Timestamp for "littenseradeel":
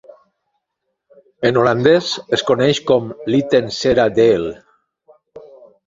3.31-4.53